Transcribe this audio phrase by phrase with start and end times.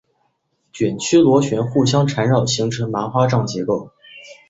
[0.73, 3.91] 卷曲螺旋互相缠绕形成麻花状结构。